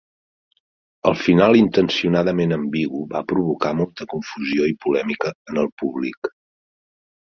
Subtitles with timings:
[1.11, 6.37] El final intencionadament ambigu va provocar molta confusió i polèmica en el públic.